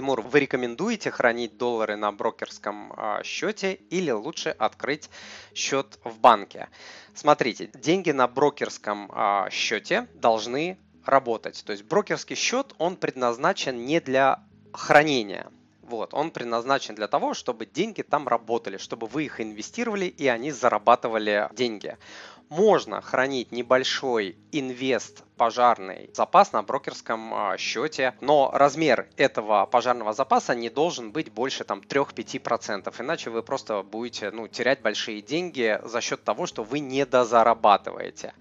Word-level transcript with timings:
Тимур, 0.00 0.22
вы 0.22 0.40
рекомендуете 0.40 1.10
хранить 1.10 1.58
доллары 1.58 1.94
на 1.94 2.10
брокерском 2.10 2.94
э, 2.96 3.22
счете 3.22 3.74
или 3.90 4.10
лучше 4.10 4.48
открыть 4.48 5.10
счет 5.52 5.98
в 6.04 6.18
банке? 6.18 6.70
Смотрите, 7.12 7.70
деньги 7.74 8.10
на 8.10 8.26
брокерском 8.26 9.12
э, 9.12 9.50
счете 9.50 10.08
должны 10.14 10.78
работать. 11.04 11.62
То 11.66 11.72
есть 11.72 11.84
брокерский 11.84 12.34
счет, 12.34 12.74
он 12.78 12.96
предназначен 12.96 13.84
не 13.84 14.00
для 14.00 14.42
хранения. 14.72 15.52
Вот, 15.82 16.14
он 16.14 16.30
предназначен 16.30 16.94
для 16.94 17.06
того, 17.06 17.34
чтобы 17.34 17.66
деньги 17.66 18.00
там 18.00 18.26
работали, 18.26 18.78
чтобы 18.78 19.06
вы 19.06 19.26
их 19.26 19.38
инвестировали 19.38 20.06
и 20.06 20.28
они 20.28 20.50
зарабатывали 20.50 21.50
деньги 21.52 21.98
можно 22.50 23.00
хранить 23.00 23.52
небольшой 23.52 24.36
инвест 24.50 25.22
пожарный 25.36 26.10
запас 26.12 26.52
на 26.52 26.62
брокерском 26.62 27.32
а, 27.32 27.56
счете, 27.56 28.14
но 28.20 28.50
размер 28.52 29.08
этого 29.16 29.64
пожарного 29.66 30.12
запаса 30.12 30.54
не 30.54 30.68
должен 30.68 31.12
быть 31.12 31.32
больше 31.32 31.64
там 31.64 31.80
3-5%, 31.80 32.92
иначе 32.98 33.30
вы 33.30 33.42
просто 33.42 33.82
будете 33.82 34.30
ну, 34.32 34.48
терять 34.48 34.82
большие 34.82 35.22
деньги 35.22 35.80
за 35.84 36.00
счет 36.00 36.22
того, 36.24 36.46
что 36.46 36.64
вы 36.64 36.80
не 36.80 37.06
дозарабатываете. 37.06 38.34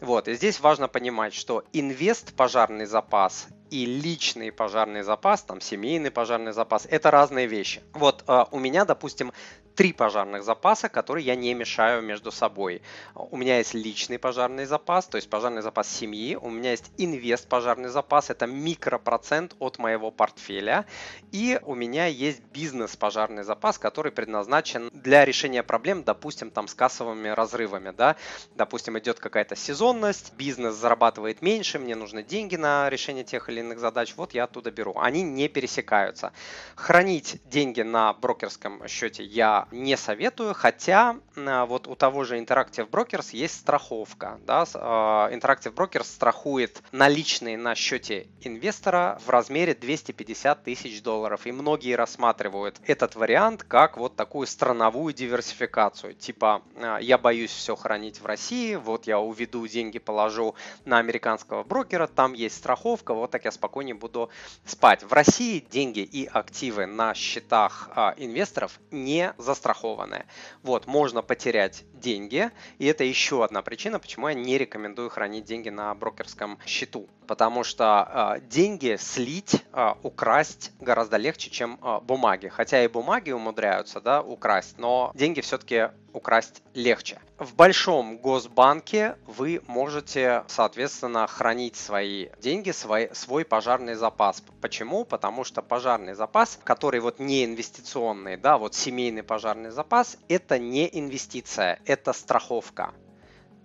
Вот, 0.00 0.28
и 0.28 0.34
здесь 0.34 0.60
важно 0.60 0.86
понимать, 0.86 1.32
что 1.34 1.64
инвест 1.72 2.34
пожарный 2.34 2.84
запас 2.84 3.48
и 3.70 3.86
личный 3.86 4.52
пожарный 4.52 5.02
запас, 5.02 5.42
там 5.42 5.60
семейный 5.60 6.10
пожарный 6.10 6.52
запас, 6.52 6.86
это 6.88 7.10
разные 7.10 7.46
вещи. 7.46 7.82
Вот 7.94 8.22
э, 8.28 8.44
у 8.50 8.58
меня, 8.58 8.84
допустим, 8.84 9.32
три 9.74 9.92
пожарных 9.92 10.44
запаса, 10.44 10.88
которые 10.88 11.26
я 11.26 11.34
не 11.34 11.52
мешаю 11.54 12.02
между 12.02 12.30
собой. 12.30 12.82
У 13.14 13.36
меня 13.36 13.58
есть 13.58 13.74
личный 13.74 14.18
пожарный 14.18 14.66
запас, 14.66 15.06
то 15.06 15.16
есть 15.16 15.28
пожарный 15.28 15.62
запас 15.62 15.88
семьи. 15.88 16.36
У 16.36 16.50
меня 16.50 16.70
есть 16.72 16.92
инвест 16.96 17.48
пожарный 17.48 17.88
запас, 17.88 18.30
это 18.30 18.46
микропроцент 18.46 19.54
от 19.58 19.78
моего 19.78 20.10
портфеля. 20.10 20.86
И 21.32 21.58
у 21.64 21.74
меня 21.74 22.06
есть 22.06 22.42
бизнес 22.52 22.96
пожарный 22.96 23.42
запас, 23.42 23.78
который 23.78 24.12
предназначен 24.12 24.90
для 24.92 25.24
решения 25.24 25.62
проблем, 25.62 26.04
допустим, 26.04 26.50
там 26.50 26.68
с 26.68 26.74
кассовыми 26.74 27.28
разрывами. 27.28 27.90
Да? 27.90 28.16
Допустим, 28.54 28.98
идет 28.98 29.18
какая-то 29.18 29.56
сезонность, 29.56 30.32
бизнес 30.34 30.74
зарабатывает 30.74 31.42
меньше, 31.42 31.78
мне 31.78 31.96
нужны 31.96 32.22
деньги 32.22 32.56
на 32.56 32.88
решение 32.90 33.24
тех 33.24 33.48
или 33.48 33.60
иных 33.60 33.80
задач, 33.80 34.14
вот 34.16 34.34
я 34.34 34.44
оттуда 34.44 34.70
беру. 34.70 34.94
Они 34.96 35.22
не 35.22 35.48
пересекаются. 35.48 36.32
Хранить 36.76 37.40
деньги 37.44 37.82
на 37.82 38.12
брокерском 38.12 38.86
счете 38.88 39.24
я 39.24 39.63
не 39.70 39.96
советую, 39.96 40.54
хотя 40.54 41.16
а, 41.36 41.66
вот 41.66 41.86
у 41.86 41.94
того 41.94 42.24
же 42.24 42.38
Interactive 42.38 42.88
Brokers 42.88 43.28
есть 43.32 43.56
страховка. 43.60 44.38
Да? 44.46 44.64
А, 44.74 45.30
Interactive 45.30 45.74
Brokers 45.74 46.04
страхует 46.04 46.82
наличные 46.92 47.56
на 47.56 47.74
счете 47.74 48.26
инвестора 48.40 49.18
в 49.24 49.30
размере 49.30 49.74
250 49.74 50.64
тысяч 50.64 51.02
долларов. 51.02 51.46
И 51.46 51.52
многие 51.52 51.94
рассматривают 51.94 52.80
этот 52.86 53.16
вариант 53.16 53.64
как 53.64 53.96
вот 53.96 54.16
такую 54.16 54.46
страновую 54.46 55.12
диверсификацию. 55.14 56.14
Типа, 56.14 56.62
а, 56.76 56.98
я 56.98 57.18
боюсь 57.18 57.50
все 57.50 57.76
хранить 57.76 58.20
в 58.20 58.26
России, 58.26 58.74
вот 58.74 59.06
я 59.06 59.18
уведу 59.18 59.66
деньги, 59.66 59.98
положу 59.98 60.54
на 60.84 60.98
американского 60.98 61.64
брокера, 61.64 62.06
там 62.06 62.32
есть 62.32 62.56
страховка, 62.56 63.14
вот 63.14 63.30
так 63.30 63.44
я 63.44 63.52
спокойнее 63.52 63.94
буду 63.94 64.30
спать. 64.64 65.02
В 65.02 65.12
России 65.12 65.64
деньги 65.70 66.00
и 66.00 66.26
активы 66.26 66.86
на 66.86 67.14
счетах 67.14 67.88
инвесторов 68.16 68.78
не 68.90 69.34
за 69.38 69.53
застрахованное. 69.54 70.26
Вот, 70.62 70.86
можно 70.86 71.22
потерять 71.22 71.84
деньги, 72.04 72.50
и 72.78 72.86
это 72.86 73.02
еще 73.02 73.42
одна 73.44 73.62
причина, 73.62 73.98
почему 73.98 74.28
я 74.28 74.34
не 74.34 74.58
рекомендую 74.58 75.08
хранить 75.08 75.44
деньги 75.44 75.70
на 75.70 75.94
брокерском 75.94 76.58
счету. 76.66 77.08
Потому 77.26 77.64
что 77.64 78.36
э, 78.36 78.40
деньги 78.48 78.96
слить, 79.00 79.64
э, 79.72 79.94
украсть 80.02 80.72
гораздо 80.80 81.16
легче, 81.16 81.50
чем 81.50 81.78
э, 81.82 82.00
бумаги. 82.02 82.48
Хотя 82.48 82.84
и 82.84 82.88
бумаги 82.88 83.30
умудряются 83.30 84.00
да, 84.00 84.20
украсть, 84.22 84.78
но 84.78 85.10
деньги 85.14 85.40
все-таки 85.40 85.88
украсть 86.12 86.62
легче. 86.74 87.18
В 87.38 87.54
большом 87.54 88.18
госбанке 88.18 89.16
вы 89.26 89.60
можете, 89.66 90.44
соответственно, 90.46 91.26
хранить 91.26 91.74
свои 91.74 92.28
деньги, 92.40 92.70
свой, 92.70 93.10
свой 93.12 93.44
пожарный 93.44 93.94
запас. 93.94 94.42
Почему? 94.60 95.04
Потому 95.04 95.42
что 95.42 95.60
пожарный 95.60 96.14
запас, 96.14 96.60
который 96.62 97.00
вот 97.00 97.18
не 97.18 97.44
инвестиционный, 97.44 98.36
да, 98.36 98.56
вот 98.56 98.74
семейный 98.74 99.24
пожарный 99.24 99.70
запас, 99.70 100.16
это 100.28 100.60
не 100.60 100.88
инвестиция, 100.96 101.80
страховка. 102.12 102.94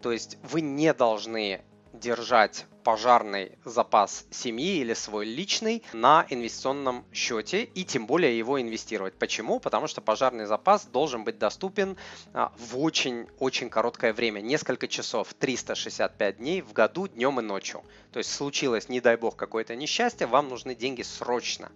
То 0.02 0.12
есть 0.12 0.38
вы 0.44 0.62
не 0.62 0.94
должны 0.94 1.62
держать 1.94 2.66
пожарный 2.90 3.52
запас 3.66 4.26
семьи 4.32 4.78
или 4.78 4.96
свой 4.96 5.24
личный 5.24 5.84
на 5.94 6.26
инвестиционном 6.28 7.06
счете 7.14 7.62
и 7.62 7.84
тем 7.86 8.08
более 8.08 8.36
его 8.36 8.60
инвестировать. 8.60 9.14
Почему? 9.14 9.60
Потому 9.60 9.86
что 9.86 10.02
пожарный 10.02 10.48
запас 10.48 10.88
должен 10.88 11.24
быть 11.24 11.38
доступен 11.38 11.98
а, 12.34 12.52
в 12.58 12.80
очень-очень 12.80 13.70
короткое 13.70 14.12
время, 14.12 14.42
несколько 14.42 14.88
часов, 14.88 15.36
365 15.36 16.38
дней 16.38 16.62
в 16.64 16.74
году, 16.74 17.08
днем 17.08 17.40
и 17.40 17.44
ночью. 17.44 17.84
То 18.12 18.18
есть 18.18 18.34
случилось, 18.34 18.90
не 18.90 19.02
дай 19.02 19.18
бог, 19.18 19.36
какое-то 19.36 19.76
несчастье, 19.76 20.26
вам 20.26 20.50
нужны 20.50 20.74
деньги 20.74 21.04
срочно 21.04 21.70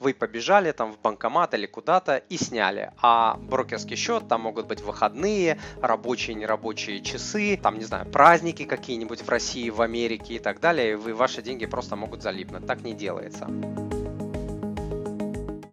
вы 0.00 0.14
побежали 0.14 0.72
там 0.72 0.92
в 0.92 1.00
банкомат 1.00 1.54
или 1.54 1.66
куда-то 1.66 2.16
и 2.16 2.36
сняли. 2.36 2.92
А 3.02 3.36
брокерский 3.36 3.96
счет, 3.96 4.28
там 4.28 4.42
могут 4.42 4.66
быть 4.66 4.80
выходные, 4.80 5.58
рабочие, 5.80 6.34
нерабочие 6.34 7.00
часы, 7.00 7.58
там, 7.60 7.78
не 7.78 7.84
знаю, 7.84 8.06
праздники 8.06 8.64
какие-нибудь 8.64 9.22
в 9.22 9.28
России, 9.28 9.70
в 9.70 9.82
Америке 9.82 10.34
и 10.34 10.38
так 10.58 10.74
далее, 10.74 10.94
и 10.94 11.12
ваши 11.12 11.40
деньги 11.40 11.66
просто 11.66 11.94
могут 11.94 12.22
залипнуть. 12.22 12.66
Так 12.66 12.82
не 12.82 12.92
делается. 12.92 13.46